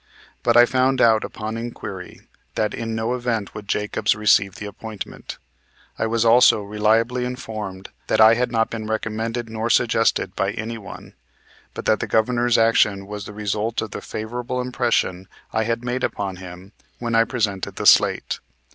But 0.41 0.57
I 0.57 0.65
found 0.65 0.99
out 0.99 1.23
upon 1.23 1.57
inquiry 1.57 2.21
that 2.55 2.73
in 2.73 2.95
no 2.95 3.13
event 3.13 3.53
would 3.53 3.67
Jacobs 3.67 4.15
receive 4.15 4.55
the 4.55 4.65
appointment. 4.65 5.37
I 5.99 6.07
was 6.07 6.25
also 6.25 6.63
reliably 6.63 7.23
informed 7.23 7.89
that 8.07 8.19
I 8.19 8.33
had 8.33 8.51
not 8.51 8.71
been 8.71 8.87
recommended 8.87 9.47
nor 9.47 9.69
suggested 9.69 10.35
by 10.35 10.53
any 10.53 10.79
one, 10.79 11.13
but 11.75 11.85
that 11.85 11.99
the 11.99 12.07
Governor's 12.07 12.57
action 12.57 13.05
was 13.05 13.25
the 13.25 13.31
result 13.33 13.79
of 13.83 13.91
the 13.91 14.01
favorable 14.01 14.59
impression 14.59 15.27
I 15.53 15.65
had 15.65 15.85
made 15.85 16.03
upon 16.03 16.37
him 16.37 16.71
when 16.97 17.13
I 17.13 17.23
presented 17.23 17.75
the 17.75 17.85
slate. 17.85 18.39